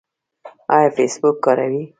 [0.75, 1.81] ایا فیسبوک کاروئ؟